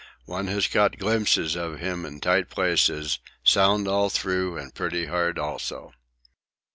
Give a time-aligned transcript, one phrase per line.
[0.25, 5.37] 'One has caught glimpses of him in tight places; sound all through and pretty hard
[5.37, 5.93] also.'